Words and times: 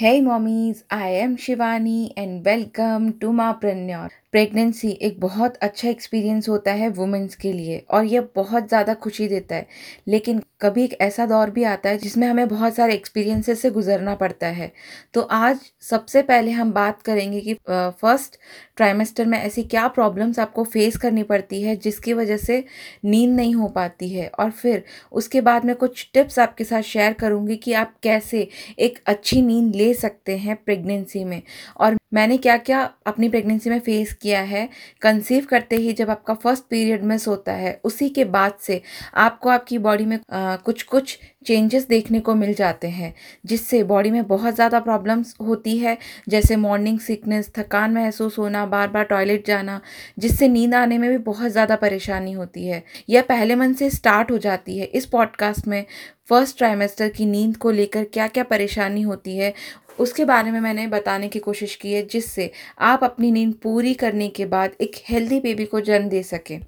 Hey 0.00 0.22
mommies, 0.22 0.82
I 0.90 1.08
am 1.22 1.36
Shivani 1.36 2.14
and 2.16 2.42
welcome 2.42 3.18
to 3.18 3.32
Mapreneur. 3.32 4.08
Pregnancy 4.32 4.88
एक 5.02 5.18
बहुत 5.20 5.56
अच्छा 5.58 5.88
experience 5.88 6.48
होता 6.48 6.72
है 6.72 6.88
वुमेंस 6.90 7.34
के 7.36 7.52
लिए 7.52 7.78
और 7.90 8.04
यह 8.04 8.26
बहुत 8.36 8.68
ज़्यादा 8.68 8.94
खुशी 8.96 9.26
देता 9.28 9.54
है। 9.54 9.66
लेकिन 10.08 10.40
कभी 10.60 10.82
एक 10.84 10.92
ऐसा 11.00 11.24
दौर 11.26 11.50
भी 11.50 11.62
आता 11.64 11.88
है 11.88 11.98
जिसमें 11.98 12.26
हमें 12.28 12.48
बहुत 12.48 12.74
सारे 12.74 12.94
एक्सपीरियंसेस 12.94 13.60
से 13.62 13.70
गुजरना 13.70 14.14
पड़ता 14.14 14.46
है। 14.48 14.70
तो 15.14 15.20
आज 15.22 15.58
सबसे 15.82 16.22
पहले 16.22 16.50
हम 16.50 16.72
बात 16.72 17.02
करेंगे 17.02 17.40
कि 17.40 17.54
फ़र्स्ट 17.70 18.36
ट्राइमेस्टर 18.76 19.26
में 19.26 19.38
ऐसी 19.38 19.62
क्या 19.64 19.86
प्रॉब्लम्स 19.88 20.38
आपको 20.38 20.64
फेस 20.64 20.96
करनी 20.96 21.22
पड़ती 21.22 21.62
है 21.62 21.74
जिसकी 21.76 22.12
वजह 22.12 22.36
से 22.36 22.64
नींद 23.04 23.34
नहीं 23.36 23.54
हो 23.54 23.68
पाती 23.68 24.08
है। 24.08 24.28
और 24.30 24.50
फिर 24.50 24.84
उसके 25.12 25.40
बाद 25.40 25.64
में 25.64 25.74
कुछ 25.76 26.08
टिप्स 26.14 26.38
आपके 26.38 26.64
साथ 26.64 26.82
शेयर 26.82 27.12
करूँगी 27.12 27.56
कि 27.56 27.72
आप 27.74 27.94
कैसे 28.02 28.46
एक 28.78 28.98
अच्छी 29.06 29.42
नींद 29.42 29.74
ले 29.76 29.92
सकते 29.94 30.36
हैं 30.38 30.56
प्रेगनेंसी 30.64 31.24
में। 31.24 31.42
और 31.76 31.98
मैंने 32.14 32.36
क्या 32.38 32.56
क्या 32.58 32.82
अपनी 33.06 33.28
प्रेगनेंसी 33.28 33.70
में 33.70 33.78
फ़ेस 33.80 34.12
किया 34.20 34.40
है 34.44 34.68
कंसीव 35.02 35.46
करते 35.50 35.76
ही 35.76 35.92
जब 35.92 36.10
आपका 36.10 36.34
फ़र्स्ट 36.34 36.64
पीरियड 36.70 37.04
मिस 37.04 37.26
होता 37.28 37.52
है 37.52 37.80
उसी 37.84 38.08
के 38.08 38.24
बाद 38.30 38.58
से 38.60 38.80
आपको 39.16 39.48
आपकी 39.48 39.78
बॉडी 39.78 40.04
में 40.04 40.18
आ, 40.32 40.56
कुछ 40.56 40.82
कुछ 40.84 41.18
चेंजेस 41.46 41.86
देखने 41.88 42.20
को 42.20 42.34
मिल 42.34 42.52
जाते 42.54 42.88
हैं 42.88 43.14
जिससे 43.46 43.82
बॉडी 43.84 44.10
में 44.10 44.26
बहुत 44.26 44.54
ज़्यादा 44.54 44.80
प्रॉब्लम्स 44.80 45.34
होती 45.40 45.76
है 45.78 45.96
जैसे 46.28 46.56
मॉर्निंग 46.56 46.98
सिकनेस 47.00 47.50
थकान 47.58 47.94
महसूस 47.94 48.38
होना 48.38 48.64
बार 48.66 48.88
बार 48.88 49.04
टॉयलेट 49.04 49.46
जाना 49.46 49.80
जिससे 50.18 50.48
नींद 50.48 50.74
आने 50.74 50.98
में 50.98 51.10
भी 51.10 51.18
बहुत 51.24 51.50
ज़्यादा 51.50 51.76
परेशानी 51.76 52.32
होती 52.32 52.66
है 52.66 52.82
यह 53.08 53.22
पहले 53.22 53.54
मन 53.54 53.72
से 53.72 53.90
स्टार्ट 53.90 54.30
हो 54.30 54.38
जाती 54.38 54.78
है 54.78 54.86
इस 54.92 55.06
पॉडकास्ट 55.06 55.68
में 55.68 55.84
फ़र्स्ट 56.28 56.58
ट्राइमेस्टर 56.58 57.08
की 57.08 57.26
नींद 57.26 57.56
को 57.56 57.70
लेकर 57.70 58.04
क्या 58.04 58.26
क्या 58.28 58.44
परेशानी 58.44 59.02
होती 59.02 59.36
है 59.36 59.52
उसके 60.00 60.24
बारे 60.24 60.50
में 60.50 60.60
मैंने 60.60 60.86
बताने 60.86 61.28
की 61.28 61.38
कोशिश 61.38 61.74
की 61.76 61.92
है 61.92 62.02
जिससे 62.06 62.50
आप 62.78 63.04
अपनी 63.04 63.30
नींद 63.30 63.54
पूरी 63.54 63.94
करने 63.94 64.28
के 64.28 64.46
बाद 64.46 64.76
एक 64.80 64.96
हेल्दी 65.08 65.40
बेबी 65.40 65.64
को 65.64 65.80
जन्म 65.80 66.08
दे 66.08 66.22
सकें। 66.22 66.60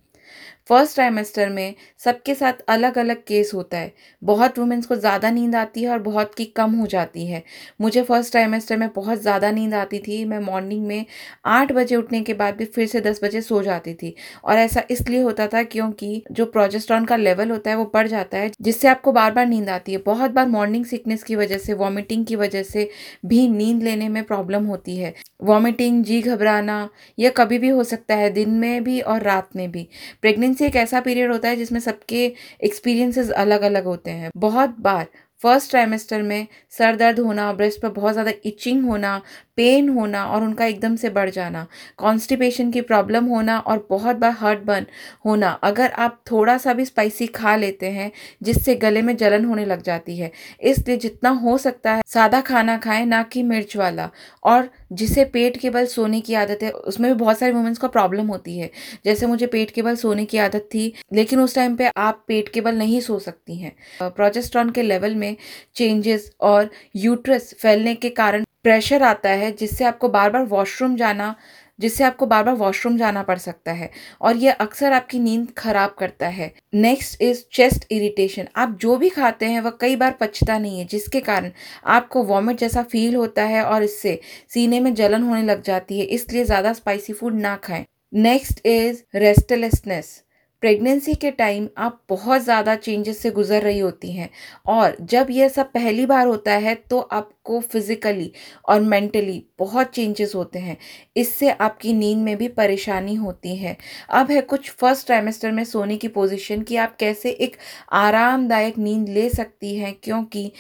फ़र्स्ट 0.73 0.95
ट्राइमेस्टर 0.95 1.49
में 1.49 1.75
सबके 2.05 2.35
साथ 2.35 2.61
अलग 2.69 2.99
अलग 2.99 3.17
केस 3.27 3.51
होता 3.55 3.79
है। 3.79 3.93
बहुत 4.23 4.59
वुमेंस 4.59 4.87
को 4.87 4.97
ज़्यादा 4.97 5.31
नींद 5.31 5.55
आती 5.57 5.83
है 5.83 5.91
और 5.91 5.99
बहुत 5.99 6.35
की 6.35 6.45
कम 6.57 6.75
हो 6.75 6.87
जाती 6.87 7.27
है। 7.27 7.43
मुझे 7.81 8.03
फ़र्स्ट 8.03 8.33
ट्राइमेस्टर 8.33 8.77
में 8.77 8.89
बहुत 8.95 9.21
ज़्यादा 9.23 9.51
नींद 9.51 9.75
आती 9.75 9.99
थी। 9.99 10.25
मैं 10.25 10.39
मॉर्निंग 10.39 10.87
में 10.87 11.05
आठ 11.47 11.73
बजे 11.73 11.97
उठने 11.97 12.21
के 12.21 12.35
बाद 12.35 12.57
भी 12.57 12.65
फिर 12.67 12.87
से 12.87 13.01
दस 13.01 13.21
बजे 13.25 13.41
सो 13.41 13.63
जाती 13.63 13.95
थी। 13.95 14.15
और 14.45 14.59
ऐसा 14.59 14.83
इसलिए 14.91 15.21
होता 15.23 15.47
था 15.47 15.63
क्योंकि 15.65 16.23
जो 16.33 16.47
प्रोजेस्ट्रॉन 16.47 17.05
का 17.05 17.17
लेवल 17.17 17.51
होता 17.51 17.71
है 17.71 17.77
वो 17.77 17.91
बढ़ 17.95 18.09
जाता 18.09 18.39
है, 18.39 18.51
जिससे 18.61 18.89
आपको 18.89 19.13
बार 19.13 19.33
बार 19.33 19.47
नींद 19.47 19.69
आती 19.69 19.93
है। 19.93 19.99
बहुत 20.07 20.31
बार 20.31 20.49
मॉर्निंग 20.49 20.85
सिकनेस 20.85 21.23
की 21.23 21.37
वजह 21.37 21.59
से 21.59 21.73
वॉमिटिंग 21.75 22.25
की 22.27 22.37
वजह 22.37 22.63
से 22.63 22.89
भी 23.27 23.49
नींद 23.49 23.83
लेने 23.83 24.09
में 24.09 24.23
प्रॉब्लम 24.25 24.65
होती 24.67 24.97
है। 24.97 25.15
वॉमिटिंग 25.43 26.03
जी 26.05 26.21
घबराना, 26.23 26.89
यह 27.19 27.31
कभी 27.37 27.59
भी 27.59 27.69
हो 27.69 27.85
सकता 27.85 28.15
है 28.15 28.31
दिन 28.31 28.51
में 28.51 28.83
भी 28.85 29.01
और 29.03 29.23
रात 29.23 29.49
में 29.57 29.71
भी। 29.71 29.89
प्रेगनेंसी 30.23 30.62
एक 30.63 30.77
ऐसा 30.77 31.01
पीरियड 31.01 31.31
होता 31.33 31.49
है 31.49 31.57
जिसमें 31.57 31.81
सबके 31.81 32.25
एक्सपीरियंसेस 32.65 33.31
अलग 33.33 33.63
अलग 33.63 33.85
होते 33.85 34.11
हैं। 34.11 34.31
बहुत 34.37 34.77
बार 34.81 35.07
फ़र्स्ट 35.41 35.71
ट्राइमेस्टर 35.71 36.23
में 36.23 36.47
सर 36.71 36.97
दर्द 36.97 37.19
होना, 37.21 37.53
ब्रेस्ट 37.53 37.81
पर 37.83 37.89
बहुत 37.91 38.13
ज़्यादा 38.13 38.33
इचिंग 38.45 38.85
होना 38.85 39.21
पेन 39.57 39.89
होना 39.89 40.25
और 40.27 40.43
उनका 40.43 40.67
एकदम 40.67 40.97
से 40.97 41.11
बढ़ 41.11 41.31
जाना 41.31 41.67
कॉन्स्टिपेशन 41.99 42.71
की 42.71 42.81
प्रॉब्लम 42.81 43.25
होना 43.25 43.59
और 43.59 43.87
बहुत 43.91 44.17
बार 44.17 44.31
हर्ट 44.31 44.61
बर्न 44.61 44.87
होना। 45.27 45.51
अगर 45.63 45.91
आप 45.91 46.21
थोड़ा 46.31 46.57
सा 46.59 46.73
भी 46.73 46.85
स्पाइसी 46.85 47.27
खा 47.27 47.55
लेते 47.57 47.91
हैं, 47.91 48.11
जिससे 48.43 48.75
गले 48.77 49.03
में 49.03 49.17
जलन 49.17 49.45
होने 49.45 49.65
लग 49.65 49.83
जाती 49.83 50.17
है, 50.17 50.31
इसलिए 50.63 50.97
जितना 50.97 51.31
हो 51.31 51.57
सकता 51.59 51.93
है, 51.93 52.03
सादा 52.07 52.41
खाना 52.41 52.77
खाएँ, 52.77 53.05
ना 53.07 53.23
कि 53.23 53.43
मिर्च 53.43 53.77
वाला। 53.77 54.11
और 54.45 54.69
जिसे 54.93 55.25
पेट 55.25 55.57
के 55.57 55.71
बल 55.71 55.87
सोने 55.87 56.21
की 56.21 56.35
आदत 56.35 56.63
है, 56.63 56.71
उसमें 56.71 57.11
भी 57.13 57.19
बहुत 57.19 57.39
सारे 57.39 57.53
वुमेंस 57.53 57.79
को 57.79 57.89
प्रॉब्लम 57.89 58.27
होती 58.27 58.59
है। 58.59 58.71
जैसे 59.05 59.27
मुझे 59.27 59.47
पेट 59.47 59.71
के 59.71 59.83
बल 59.83 59.97
सोने 59.97 60.25
की 60.25 60.39
आदत 60.39 60.69
थी, 60.75 60.93
लेकिन 61.13 61.41
उस 61.41 61.55
टाइम 61.55 61.77
पे 61.77 61.91
आप 61.97 62.25
पेट 62.29 62.49
के 62.49 62.61
बल 62.61 62.77
नहीं 62.77 63.01
सो 63.01 63.19
सकती 63.19 63.57
हैं। 63.57 63.75
प्रोजेस्ट्रॉन 64.03 64.71
के 64.71 64.83
लेवल 64.83 65.15
में 65.15 65.37
चेंजेस 65.75 66.31
और 66.41 66.71
यूट्रस 66.97 67.55
फैलने 67.61 67.95
के 67.95 68.11
कारण 68.11 68.45
प्रेशर 68.65 69.03
आता 69.03 69.31
है 69.31 69.51
जिससे 69.53 69.85
आपको 69.85 70.09
बार 70.11 70.31
बार 70.31 70.45
वॉशरूम 70.47 70.97
जाना, 70.97 71.35
जिससे 71.79 72.05
आपको 72.05 72.27
बार 72.27 72.45
बार 72.45 72.55
वॉशरूम 72.55 72.97
जाना 72.99 73.23
पड़ 73.23 73.37
सकता 73.39 73.73
है 73.73 73.91
और 74.21 74.37
यह 74.37 74.53
अक्सर 74.61 74.93
आपकी 74.93 75.19
नींद 75.19 75.51
खराब 75.59 75.95
करता 75.99 76.27
है। 76.29 76.53
नेक्स्ट 76.77 77.23
इज़ 77.23 77.43
चेस्ट 77.53 77.87
इरिटेशन 77.93 78.49
आप 78.57 78.77
जो 78.81 78.97
भी 78.97 79.09
खाते 79.11 79.47
हैं, 79.47 79.61
वह 79.61 79.77
कई 79.81 79.97
बार 79.97 80.17
पचता 80.21 80.59
नहीं 80.59 80.79
है, 80.79 80.85
जिसके 80.87 81.21
कारण 81.21 81.51
आपको 81.89 82.23
वॉमिट 82.25 82.59
जैसा 82.59 82.83
फील 82.85 83.15
होता 83.17 83.45
है 83.45 83.65
और 83.65 83.83
इससे 83.83 84.19
सीने 84.51 84.81
में 84.81 84.95
जलन 84.95 85.23
होने 85.23 85.43
लग 85.45 85.63
जाती 85.63 85.99
है, 85.99 86.05
इसलिए 86.07 86.45
ज़्यादा 86.45 86.73
स्पाइसी 86.73 87.13
फ़ूड 87.13 87.35
ना 87.37 87.57
खाएँ। 87.59 87.85
नेक्स्ट 88.15 88.67
इज़ 88.67 89.03
रेस्टलेसनेस 89.15 90.23
प्रेगनेंसी 90.63 91.15
के 91.15 91.31
टाइम 91.31 91.69
आप 91.79 92.01
बहुत 92.09 92.43
ज़्यादा 92.43 92.75
चेंजेस 92.77 93.19
से 93.19 93.31
गुजर 93.31 93.63
रही 93.63 93.79
होती 93.79 94.13
हैं 94.13 94.29
और 94.69 94.97
जब 95.03 95.27
यह 95.31 95.49
सब 95.49 95.71
पहली 95.73 96.05
बार 96.07 96.27
होता 96.27 96.53
है 96.57 96.75
तो 96.91 96.99
आपको 97.01 97.61
फिज़िकली 97.63 98.31
और 98.69 98.81
मेंटली 98.83 99.43
बहुत 99.59 99.91
चेंजेस 99.91 100.35
होते 100.35 100.59
हैं। 100.59 100.77
इससे 101.17 101.51
आपकी 101.51 101.93
नींद 101.93 102.19
में 102.19 102.37
भी 102.39 102.49
परेशानी 102.51 103.15
होती 103.15 103.57
है। 103.57 103.77
अब 104.11 104.31
है 104.31 104.41
कुछ 104.43 104.71
फ़र्स्ट 104.73 105.07
ट्राइमेस्टर 105.07 105.53
में 105.53 105.65
सोने 105.65 105.97
की 105.97 106.09
पोजीशन 106.11 106.63
कि 106.63 106.77
आप 106.77 106.97
कैसे 106.97 107.31
एक 107.31 107.57
आरामदायक 107.95 108.79
नींद 108.79 109.09
ले 109.09 109.29
सकती 109.31 109.77
हैं 109.77 109.95
क्योंकि 110.03 110.51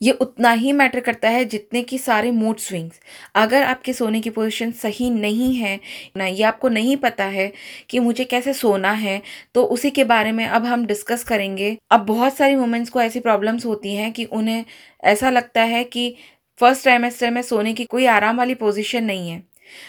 ये 0.00 0.12
उतना 0.14 0.50
ही 0.52 0.72
मैटर 0.72 1.00
करता 1.00 1.28
है 1.28 1.44
जितने 1.44 1.82
कि 1.82 1.98
सारे 1.98 2.30
मूड 2.30 2.58
स्विंग्स 2.58 3.00
अगर 3.34 3.62
आपके 3.64 3.92
सोने 3.92 4.20
की 4.20 4.30
पोजीशन 4.30 4.70
सही 4.72 5.08
नहीं 5.10 5.54
है, 5.56 5.78
ना, 6.16 6.26
ये 6.26 6.42
आपको 6.42 6.68
नहीं 6.68 6.96
पता 6.96 7.24
है 7.26 7.50
कि 7.90 7.98
मुझे 7.98 8.24
कैसे 8.24 8.52
सोना 8.54 8.92
है 8.94 9.20
तो 9.54 9.64
उसी 9.66 9.90
के 9.90 10.04
बारे 10.04 10.32
में 10.32 10.46
अब 10.46 10.64
हम 10.64 10.86
डिस्कस 10.86 11.24
करेंगे। 11.24 11.76
अब 11.90 12.06
बहुत 12.06 12.36
सारी 12.36 12.56
वुमेंस 12.56 12.90
को 12.90 13.00
ऐसी 13.02 13.20
प्रॉब्लम्स 13.20 13.66
होती 13.66 13.94
हैं 13.94 14.12
कि 14.12 14.24
उन्हें 14.26 14.64
ऐसा 15.04 15.30
लगता 15.30 15.62
है 15.64 15.84
कि 15.86 16.14
फ़र्स्ट 16.58 16.82
ट्राइमेस्टर 16.82 17.30
में 17.30 17.42
सोने 17.42 17.72
की 17.74 17.84
कोई 17.86 18.06
आराम 18.08 18.36
वाली 18.38 18.54
पोजीशन 18.56 19.04
नहीं 19.04 19.30
है। 19.30 19.47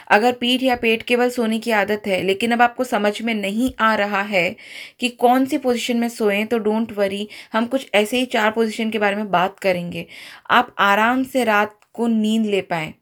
अगर 0.09 0.34
पीठ 0.34 0.63
या 0.63 0.75
पेट 0.75 1.03
केवल 1.03 1.29
सोने 1.29 1.59
की 1.59 1.72
आदत 1.72 2.03
है, 2.07 2.22
लेकिन 2.23 2.51
अब 2.51 2.62
आपको 2.62 2.84
समझ 2.84 3.22
में 3.22 3.34
नहीं 3.34 3.72
आ 3.79 3.94
रहा 3.95 4.22
है 4.23 4.50
कि 5.00 5.09
कौन 5.09 5.45
सी 5.45 5.57
पोजीशन 5.57 5.97
में 5.97 6.09
सोएँ 6.09 6.45
तो 6.45 6.57
डोंट 6.59 6.91
वरी 6.91 7.28
हम 7.53 7.66
कुछ 7.66 7.89
ऐसे 7.94 8.19
ही 8.19 8.25
चार 8.28 8.51
पोजीशन 8.51 8.89
के 8.89 9.00
बारे 9.00 9.16
में 9.16 9.31
बात 9.31 9.59
करेंगे। 9.59 10.06
आप 10.50 10.75
आराम 10.79 11.23
से 11.23 11.44
रात 11.44 11.79
को 11.94 12.07
नींद 12.07 12.45
ले 12.45 12.62
पाएँ। 12.62 12.94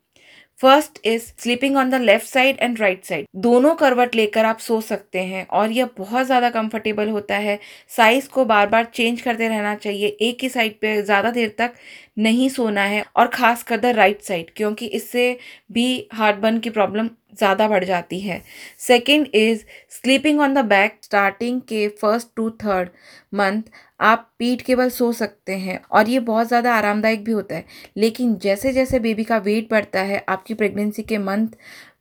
First 0.60 1.00
is 1.06 1.24
sleeping 1.42 1.76
on 1.78 1.90
the 1.90 1.96
left 2.02 2.28
side 2.28 2.58
and 2.60 2.80
right 2.80 3.04
side 3.06 3.26
दोनों 3.42 3.74
करवट 3.76 4.16
लेकर 4.16 4.46
आप 4.46 4.60
सो 4.60 4.80
सकते 4.82 5.20
हैं 5.24 5.46
और 5.50 5.72
यह 5.72 5.90
बहुत 5.98 6.26
ज़्यादा 6.26 6.50
कंफर्टेबल 6.50 7.10
होता 7.10 7.36
है। 7.38 7.60
साइज़ 7.98 8.30
को 8.30 8.46
बार 8.46 8.68
बार 8.70 8.86
चेंज 8.94 9.22
करते 9.22 9.48
रहना 9.48 9.76
चाहिए। 9.76 10.08
एक 10.08 10.44
ही 10.44 10.50
साइड 10.50 10.80
पे 10.82 11.02
ज़्यादा 11.02 11.32
देर 11.32 11.56
तक 11.58 11.74
नहीं 12.20 12.50
सोना 12.50 12.82
है 12.86 13.04
और 13.16 13.28
ख़ास 13.28 13.64
कर 13.64 13.78
द 13.78 13.86
राइट 13.96 14.22
साइड 14.22 14.52
क्योंकि 14.56 14.86
इससे 14.88 15.38
भी 15.72 15.88
हार्ट 16.14 16.38
बर्न 16.38 16.60
की 16.60 16.70
प्रॉब्लम 16.70 17.10
ज़्यादा 17.38 17.68
बढ़ 17.68 17.84
जाती 17.84 18.20
है। 18.20 18.42
Second 18.80 19.28
is 19.36 19.64
sleeping 19.92 20.40
on 20.42 20.54
the 20.54 20.66
back 20.66 21.00
starting 21.04 21.62
के 21.64 21.88
फ़र्स्ट 22.02 22.28
टू 22.36 22.50
थर्ड 22.64 22.90
मंथ 23.34 23.62
आप 24.00 24.30
पीठ 24.40 24.62
के 24.62 24.76
बल 24.76 24.90
सो 24.90 25.12
सकते 25.14 25.54
हैं 25.58 25.80
और 25.92 26.10
ये 26.10 26.20
बहुत 26.22 26.48
ज़्यादा 26.48 26.74
आरामदायक 26.74 27.24
भी 27.24 27.32
होता 27.32 27.56
है। 27.56 27.66
लेकिन 27.98 28.36
जैसे 28.38 28.74
जैसे 28.74 29.00
बेबी 29.00 29.24
का 29.24 29.38
वेट 29.40 29.70
बढ़ता 29.72 30.02
है, 30.02 30.24
आपकी 30.30 30.54
प्रेगनेंसी 30.54 31.04
के 31.04 31.18
मंथ 31.20 31.48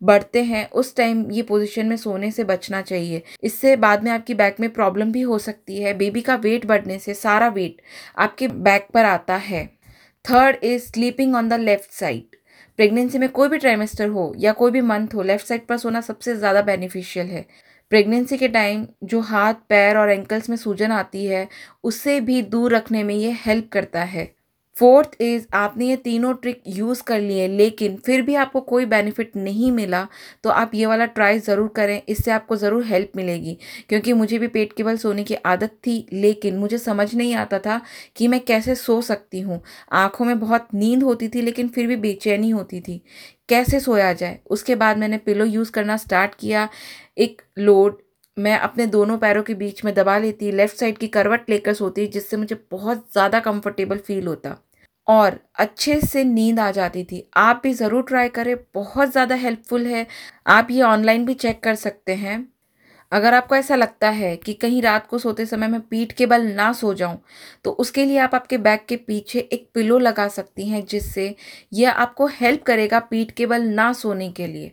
बढ़ते 0.03 0.43
हैं, 0.43 0.69
उस 0.71 0.95
टाइम 0.97 1.31
ये 1.31 1.43
पोजीशन 1.43 1.87
में 1.87 1.97
सोने 1.97 2.31
से 2.31 2.45
बचना 2.45 2.83
चाहिए। 2.83 3.23
इससे 3.43 3.75
बाद 3.77 4.05
में 4.05 4.11
आपकी 4.13 4.35
बैक 4.35 4.61
में 4.61 4.69
प्रॉब्लम 4.73 5.13
भी 5.13 5.21
हो 5.23 5.39
सकती 5.41 5.83
है। 5.83 5.95
बेबी 5.95 6.21
का 6.21 6.35
वेट 6.37 6.67
बढ़ने 6.67 6.99
से 6.99 7.15
सारा 7.15 7.49
वेट 7.51 7.81
आपके 8.19 8.49
बैक 8.49 8.89
पर 8.95 9.05
आता 9.05 9.37
है। 9.37 9.65
Third 10.25 10.65
is 10.65 10.83
sleeping 10.85 11.35
on 11.37 11.49
the 11.49 11.61
left 11.61 11.91
side 11.93 12.37
pregnancy 12.79 13.19
में 13.19 13.29
कोई 13.29 13.49
भी 13.49 13.59
ट्राइमेस्टर 13.59 14.09
हो 14.09 14.33
या 14.39 14.53
कोई 14.53 14.71
भी 14.71 14.81
मंथ 14.81 15.15
हो 15.15 15.23
लेफ़्ट 15.23 15.47
साइड 15.47 15.67
पर 15.67 15.77
सोना 15.77 16.01
सबसे 16.01 16.37
ज़्यादा 16.37 16.63
बेनिफिशियल 16.63 17.27
है। 17.27 17.47
प्रेगनेंसी 17.93 18.39
के 18.39 18.49
टाइम 18.49 18.87
जो 19.05 19.21
हाथ, 19.21 19.55
पैर 19.69 19.97
और 19.97 20.11
एंकल्स 20.11 20.49
में 20.51 20.57
सूजन 20.57 20.93
आती 20.93 21.25
है, 21.27 21.49
उससे 21.85 22.21
भी 22.21 22.43
दूर 22.43 22.75
रखने 22.75 23.03
में 23.03 23.15
ये 23.15 23.31
हेल्प 23.47 23.69
करता 23.73 24.03
है। 24.05 24.36
फोर्थ 24.77 25.11
इज़ 25.21 25.47
आपने 25.55 25.87
ये 25.87 25.97
तीनों 25.97 26.33
ट्रिक 26.35 26.63
यूज़ 26.69 27.03
कर 27.03 27.21
लिए 27.21 27.47
लेकिन 27.49 27.97
फिर 28.07 28.23
भी 28.23 28.35
आपको 28.37 28.61
कोई 28.63 28.85
बेनिफिट 28.87 29.37
नहीं 29.37 29.71
मिला 29.73 30.07
तो 30.45 30.51
आप 30.51 30.71
ये 30.75 30.87
वाला 30.87 31.05
ट्राई 31.07 31.39
ज़रूर 31.39 31.69
करें, 31.77 32.03
इससे 32.09 32.31
आपको 32.31 32.57
ज़रूर 32.57 32.85
हेल्प 32.87 33.13
मिलेगी। 33.17 33.57
क्योंकि 33.89 34.13
मुझे 34.13 34.39
भी 34.39 34.47
पेट 34.49 34.73
के 34.73 34.83
बल 34.83 34.97
सोने 34.97 35.25
की 35.25 35.35
आदत 35.37 35.71
थी, 35.87 36.07
लेकिन 36.13 36.57
मुझे 36.59 36.79
समझ 36.79 37.15
नहीं 37.15 37.35
आता 37.37 37.59
था 37.59 37.81
कि 38.17 38.29
मैं 38.29 38.41
कैसे 38.43 38.75
सो 38.77 39.01
सकती 39.03 39.41
हूँ। 39.41 39.61
आँखों 39.95 40.25
में 40.25 40.39
बहुत 40.41 40.69
नींद 40.75 41.03
होती 41.03 41.29
थी, 41.29 41.43
लेकिन 41.43 41.69
फिर 41.69 41.87
भी 41.87 41.97
बेचैनी 41.99 42.51
होती 42.51 42.81
थी। 42.81 43.01
कैसे 43.49 43.81
सोया 43.81 44.13
जाए? 44.15 44.39
उसके 44.47 44.75
बाद 44.75 44.99
मैंने 44.99 45.19
पिलो 45.19 45.45
यूज़ 45.47 45.73
करना 45.73 45.97
स्टार्ट 45.97 46.35
किया। 46.35 46.69
एक 47.19 47.43
लोड 47.59 48.03
मैं 48.37 48.59
अपने 48.59 48.87
दोनों 48.89 49.17
पैरों 49.19 49.43
के 49.43 49.55
बीच 49.55 49.85
में 49.85 49.95
दबा 49.95 50.19
लेती 50.19 50.51
लेफ़्ट 50.53 50.77
साइड 50.77 50.99
की 50.99 51.09
करवट 51.09 51.51
लेकर 51.51 51.75
सोती, 51.75 52.07
जिससे 52.09 52.37
मुझे 52.37 52.57
बहुत 52.71 53.07
ज़्यादा 53.13 53.41
कंफर्टेबल 53.41 53.99
फील 53.99 54.27
होता। 54.27 54.57
और 55.09 55.39
अच्छे 55.57 56.01
से 56.03 56.25
नींद 56.25 56.61
आ 56.61 56.71
जाती 56.73 57.05
थी। 57.05 57.23
आप 57.37 57.61
भी 57.63 57.73
ज़रूर 57.75 58.03
ट्राई 58.05 58.29
करें, 58.31 58.57
बहुत 58.75 59.11
ज़्यादा 59.13 59.35
हेल्पफुल 59.37 59.87
है। 59.87 60.07
आप 60.49 60.71
ये 60.71 60.83
ऑनलाइन 60.85 61.25
भी 61.27 61.35
चेक 61.37 61.63
कर 61.63 61.75
सकते 61.77 62.15
हैं। 62.17 62.47
अगर 63.13 63.35
आपको 63.35 63.57
ऐसा 63.57 63.77
लगता 63.77 64.09
है 64.11 64.37
कि 64.37 64.53
कहीं 64.55 64.81
रात 64.83 65.07
को 65.07 65.19
सोते 65.19 65.45
समय 65.47 65.69
मैं 65.69 65.81
पीठ 65.83 66.13
के 66.13 66.27
बल 66.27 66.43
ना 66.49 66.73
सो 66.73 66.93
जाऊँ 66.95 67.19
तो 67.65 67.71
उसके 67.73 68.05
लिए 68.05 68.19
आप 68.19 68.35
आपके 68.35 68.59
बैग 68.59 68.81
के 68.89 68.97
पीछे 68.99 69.39
एक 69.43 69.69
पिलो 69.75 69.99
लगा 69.99 70.27
सकती 70.29 70.69
हैं, 70.69 70.85
जिससे 70.87 71.35
यह 71.73 71.91
आपको 71.93 72.27
हेल्प 72.33 72.63
करेगा 72.65 73.01
पीठ 73.03 73.31
के 73.33 73.47
बल 73.47 73.63
ना 73.65 73.93
सोने 73.95 74.31
के 74.31 74.47
लिए। 74.47 74.73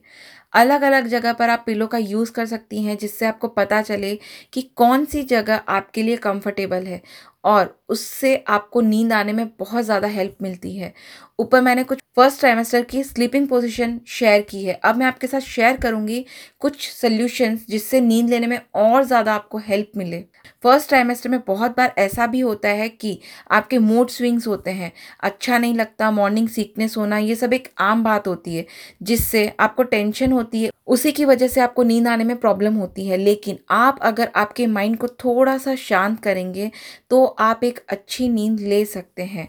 अलग 0.56 0.82
अलग 0.84 1.08
जगह 1.08 1.34
पर 1.34 1.50
आप 1.50 1.64
पिलो 1.66 1.88
का 1.88 1.98
यूज़ 2.00 2.32
कर 2.32 2.46
सकती 2.48 2.84
हैं, 2.84 2.98
जिससे 2.98 3.26
आपको 3.26 3.48
पता 3.50 3.82
चले 3.84 4.16
कि 4.54 4.62
कौन 4.76 5.06
सी 5.06 5.24
जगह 5.26 5.62
आपके 5.70 6.04
लिए 6.04 6.18
कंफर्टेबल 6.20 6.86
है। 6.86 7.02
और 7.44 7.76
उससे 7.90 8.36
आपको 8.50 8.82
नींद 8.82 9.14
आने 9.14 9.34
में 9.34 9.48
बहुत 9.60 9.84
ज़्यादा 9.86 10.08
हेल्प 10.08 10.36
मिलती 10.42 10.76
है। 10.78 10.94
ऊपर 11.40 11.62
मैंने 11.62 11.84
कुछ 11.84 12.00
फ़र्स्ट 12.16 12.40
ट्राइमेस्टर 12.40 12.82
की 12.84 13.04
स्लीपिंग 13.04 13.48
पोजीशन 13.48 14.00
शेयर 14.10 14.42
की 14.42 14.64
है। 14.64 14.74
अब 14.76 14.96
मैं 14.96 15.06
आपके 15.06 15.28
साथ 15.28 15.40
शेयर 15.42 15.78
करूँगी 15.78 16.26
कुछ 16.62 16.90
सोल्यूशंस 16.92 17.66
जिससे 17.70 18.02
नींद 18.02 18.30
लेने 18.30 18.48
में 18.48 18.60
और 18.76 19.04
ज़्यादा 19.04 19.34
आपको 19.36 19.58
हेल्प 19.60 19.92
मिले। 19.98 20.24
फ़र्स्ट 20.64 20.90
ट्राइमेस्टर 20.90 21.30
में 21.30 21.40
बहुत 21.48 21.76
बार 21.78 21.94
ऐसा 21.98 22.28
भी 22.28 22.40
होता 22.40 22.70
है 22.70 22.88
कि 22.90 23.20
आपके 23.52 23.78
मूड 23.80 24.10
स्विंग्स 24.10 24.48
होते 24.48 24.72
हैं 24.72 24.92
अच्छा 25.22 25.58
नहीं 25.58 25.74
लगता 25.76 26.12
मॉर्निंग 26.12 26.48
सीकनेस 26.50 26.98
होना, 26.98 27.18
ये 27.18 27.36
सब 27.36 27.54
एक 27.54 27.68
आम 27.80 28.04
बात 28.04 28.28
होती 28.28 28.56
है, 28.56 28.66
जिससे 29.04 29.52
आपको 29.60 29.84
टेंशन 29.86 30.32
होती 30.32 30.64
है, 30.64 30.70
उसी 30.88 31.12
की 31.12 31.26
वजह 31.26 31.48
से 31.48 31.62
आपको 31.62 31.84
नींद 31.84 32.08
आने 32.08 32.24
में 32.24 32.36
प्रॉब्लम 32.38 32.74
होती 32.76 33.08
है। 33.08 33.18
लेकिन 33.18 33.58
आप 33.72 34.00
अगर 34.02 34.32
आपके 34.36 34.68
माइंड 34.68 34.98
को 34.98 35.08
थोड़ा 35.08 35.58
सा 35.58 35.76
शांत 35.78 36.20
करेंगे 36.24 36.72
तो 37.10 37.24
आप 37.40 37.64
एक 37.64 37.80
अच्छी 37.90 38.30
नींद 38.30 38.60
ले 38.60 38.84
सकते 38.86 39.24
हैं। 39.24 39.48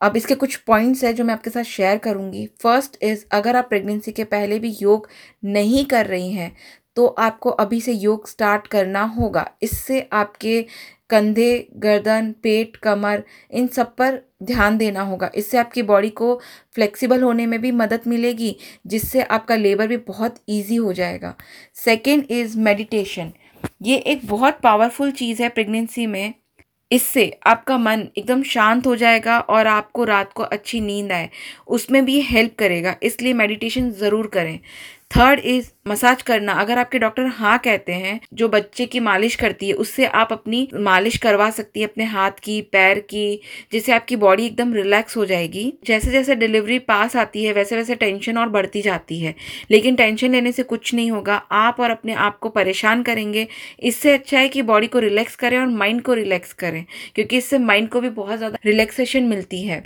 अब 0.00 0.16
इसके 0.16 0.34
कुछ 0.34 0.56
पॉइंट्स 0.56 1.04
हैं 1.04 1.14
जो 1.14 1.24
मैं 1.24 1.34
आपके 1.34 1.50
साथ 1.50 1.62
शेयर 1.64 1.98
करूँगी। 1.98 2.46
फ़र्स्ट 2.62 2.96
इज़ 3.02 3.24
अगर 3.32 3.56
आप 3.56 3.68
प्रेगनेंसी 3.68 4.12
के 4.12 4.24
पहले 4.24 4.58
भी 4.58 4.76
योग 4.80 5.08
नहीं 5.44 5.84
कर 5.84 6.06
रही 6.06 6.30
हैं 6.32 6.52
तो 6.96 7.06
आपको 7.06 7.50
अभी 7.52 7.80
से 7.80 7.92
योग 7.92 8.28
स्टार्ट 8.28 8.66
करना 8.66 9.02
होगा। 9.16 9.50
इससे 9.62 10.00
आपके 10.12 10.62
कंधे, 11.10 11.68
गर्दन, 11.76 12.32
पेट, 12.42 12.76
कमर, 12.76 13.22
इन 13.50 13.66
सब 13.66 13.94
पर 13.96 14.20
ध्यान 14.42 14.76
देना 14.78 15.02
होगा। 15.02 15.30
इससे 15.34 15.58
आपकी 15.58 15.82
बॉडी 15.82 16.10
को 16.10 16.34
फ्लेक्सिबल 16.74 17.22
होने 17.22 17.46
में 17.46 17.60
भी 17.60 17.70
मदद 17.72 18.00
मिलेगी, 18.06 18.56
जिससे 18.86 19.22
आपका 19.22 19.56
लेबर 19.56 19.86
भी 19.86 19.96
बहुत 19.96 20.36
इजी 20.48 20.76
हो 20.76 20.92
जाएगा। 20.92 21.34
सेकेंड 21.76 22.24
इज़ 22.30 22.58
मेडिटेशन 22.58 23.32
ये 23.82 23.96
एक 23.96 24.26
बहुत 24.26 24.58
पावरफुल 24.62 25.10
चीज़ 25.12 25.42
है 25.42 25.48
प्रेगनेंसी 25.48 26.06
में। 26.06 26.34
इससे 26.90 27.30
आपका 27.46 27.78
मन 27.78 28.06
एकदम 28.18 28.42
शांत 28.44 28.86
हो 28.86 28.94
जाएगा 28.96 29.38
और 29.40 29.66
आपको 29.66 30.04
रात 30.04 30.32
को 30.32 30.42
अच्छी 30.44 30.80
नींद 30.80 31.12
आए। 31.12 31.28
उसमें 31.68 32.04
भी 32.04 32.20
हेल्प 32.22 32.54
करेगा, 32.58 32.96
इसलिए 33.02 33.32
मेडिटेशन 33.34 33.90
ज़रूर 33.92 34.26
करें। 34.28 34.58
थर्ड 35.10 35.40
इज़ 35.40 35.70
मसाज 35.88 36.22
करना, 36.22 36.52
अगर 36.54 36.78
आपके 36.78 36.98
डॉक्टर 36.98 37.26
हाँ 37.28 37.56
कहते 37.58 37.92
हैं, 37.94 38.18
जो 38.34 38.48
बच्चे 38.48 38.86
की 38.86 39.00
मालिश 39.00 39.34
करती 39.36 39.68
है, 39.68 39.74
उससे 39.74 40.06
आप 40.06 40.32
अपनी 40.32 40.68
मालिश 40.76 41.16
करवा 41.16 41.48
सकती 41.50 41.80
है, 41.80 41.86
अपने 41.86 42.04
हाथ 42.06 42.38
की, 42.42 42.60
पैर 42.62 42.98
की, 43.00 43.40
जिससे 43.72 43.92
आपकी 43.92 44.16
बॉडी 44.16 44.46
एकदम 44.46 44.72
रिलैक्स 44.74 45.16
हो 45.16 45.24
जाएगी। 45.26 45.72
जैसे 45.86 46.10
जैसे 46.10 46.34
डिलीवरी 46.36 46.78
पास 46.80 47.16
आती 47.16 47.44
है 47.44 47.52
वैसे 47.52 47.76
वैसे 47.76 47.94
टेंशन 47.94 48.38
और 48.38 48.48
बढ़ती 48.48 48.82
जाती 48.82 49.18
है। 49.20 49.34
लेकिन 49.70 49.96
टेंशन 49.96 50.32
लेने 50.32 50.52
से 50.52 50.62
कुछ 50.64 50.94
नहीं 50.94 51.10
होगा, 51.10 51.34
आप 51.34 51.80
और 51.80 51.90
अपने 51.90 52.14
आप 52.14 52.38
को 52.38 52.48
परेशान 52.50 53.02
करेंगे। 53.02 53.46
इससे 53.82 54.12
अच्छा 54.12 54.38
है 54.38 54.48
कि 54.48 54.62
बॉडी 54.62 54.86
को 54.86 54.98
रिलैक्स 54.98 55.36
करें 55.36 55.58
और 55.58 55.66
माइंड 55.68 56.02
को 56.02 56.14
रिलैक्स 56.14 56.52
करें, 56.54 56.84
क्योंकि 57.14 57.36
इससे 57.36 57.58
माइंड 57.60 57.88
को 57.88 58.00
भी 58.00 58.08
बहुत 58.10 58.38
ज़्यादा 58.38 58.58
रिलैक्सेशन 58.66 59.24
मिलती 59.24 59.62
है। 59.62 59.82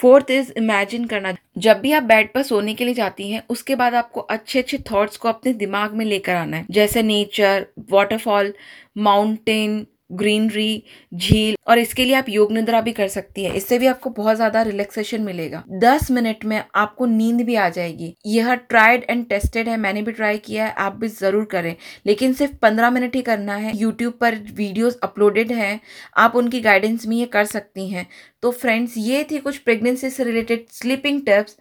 फोर्थ 0.00 0.30
इज़ 0.30 0.52
इमेजिन 0.58 1.04
करना। 1.04 1.34
जब 1.58 1.80
भी 1.80 1.92
आप 1.92 2.02
बेड 2.02 2.32
पर 2.32 2.42
सोने 2.42 2.74
के 2.74 2.84
लिए 2.84 2.94
जाती 2.94 3.30
हैं, 3.30 3.42
उसके 3.50 3.74
बाद 3.74 3.94
आपको 3.94 4.20
अच्छे 4.20 4.58
अच्छे 4.58 4.78
थॉट्स 4.90 5.16
को 5.16 5.28
अपने 5.44 5.52
दिमाग 5.56 5.94
में 5.94 6.04
लेकर 6.04 6.34
आना 6.34 6.56
है। 6.56 6.66
जैसे 6.70 7.02
नेचर 7.04 7.66
वाटरफॉल 7.90 8.54
माउंटेन 8.98 9.84
ग्रीनरी 10.12 10.82
झील 11.12 11.56
और 11.68 11.78
इसके 11.78 12.04
लिए 12.04 12.14
आप 12.14 12.28
योग 12.28 12.52
निद्रा 12.52 12.80
भी 12.80 12.92
कर 12.92 13.08
सकती 13.08 13.44
है। 13.44 13.52
इससे 13.56 13.78
भी 13.78 13.86
आपको 13.86 14.10
बहुत 14.10 14.36
ज़्यादा 14.36 14.62
रिलैक्सेशन 14.62 15.22
मिलेगा। 15.22 15.62
दस 15.82 16.10
मिनट 16.10 16.44
में 16.44 16.62
आपको 16.74 17.06
नींद 17.06 17.40
भी 17.40 17.54
आ 17.56 17.68
जाएगी। 17.68 18.12
यह 18.26 18.54
ट्राइड 18.54 19.06
एंड 19.10 19.26
टेस्टेड 19.28 19.68
है, 19.68 19.76
मैंने 19.76 20.02
भी 20.02 20.12
ट्राई 20.12 20.38
किया 20.38 20.66
है, 20.66 20.72
आप 20.72 20.96
भी 20.96 21.08
ज़रूर 21.10 21.44
करें। 21.44 21.74
लेकिन 22.06 22.32
सिर्फ़ 22.32 22.54
पंद्रह 22.62 22.90
मिनट 22.90 23.16
ही 23.16 23.22
करना 23.22 23.56
है। 23.56 23.76
यूट्यूब 23.76 24.12
पर 24.20 24.34
वीडियोस 24.54 24.98
अपलोडेड 25.02 25.52
हैं, 25.52 25.80
आप 26.16 26.36
उनकी 26.36 26.60
गाइडेंस 26.60 27.06
में 27.06 27.16
ये 27.16 27.26
कर 27.26 27.44
सकती 27.46 27.88
हैं। 27.88 28.06
तो 28.42 28.50
फ्रेंड्स 28.52 28.94
ये 28.98 29.24
थी 29.30 29.38
कुछ 29.38 29.58
प्रेगनेंसी 29.58 30.10
से 30.10 30.24
रिलेटेड 30.24 30.66
स्लीपिंग 30.72 31.20
टिप्स 31.26 31.56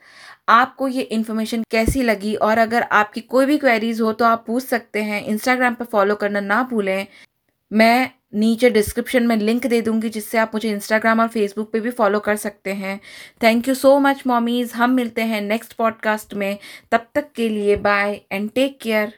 आपको 0.49 0.87
ये 0.87 1.01
इन्फॉर्मेशन 1.01 1.63
कैसी 1.71 2.01
लगी? 2.01 2.35
और 2.35 2.57
अगर 2.57 2.81
आपकी 2.81 3.21
कोई 3.21 3.45
भी 3.45 3.57
क्वेरीज 3.57 4.01
हो 4.01 4.13
तो 4.13 4.25
आप 4.25 4.43
पूछ 4.47 4.63
सकते 4.63 5.03
हैं। 5.03 5.23
इंस्टाग्राम 5.25 5.73
पर 5.73 5.85
फॉलो 5.85 6.15
करना 6.15 6.39
ना 6.39 6.63
भूलें। 6.63 7.07
मैं 7.73 8.11
नीचे 8.35 8.69
डिस्क्रिप्शन 8.69 9.27
में 9.27 9.35
लिंक 9.37 9.67
दे 9.67 9.81
दूँगी 9.81 10.09
जिससे 10.09 10.37
आप 10.37 10.51
मुझे 10.53 10.69
इंस्टाग्राम 10.69 11.19
और 11.19 11.27
फेसबुक 11.27 11.71
पे 11.71 11.79
भी 11.79 11.91
फॉलो 11.91 12.19
कर 12.19 12.35
सकते 12.35 12.73
हैं। 12.73 12.99
Thank 13.43 13.67
you 13.67 13.73
so 13.73 13.99
much 13.99 14.23
mommies 14.27 14.73
हम 14.73 14.91
मिलते 14.91 15.21
हैं 15.21 15.41
नेक्स्ट 15.41 15.73
पॉडकास्ट 15.73 16.33
में। 16.33 16.57
तब 16.91 17.07
तक 17.15 17.31
के 17.35 17.49
लिए 17.49 17.75
बाय 17.75 18.21
एंड 18.31 18.51
टेक 18.51 18.79
केयर 18.81 19.11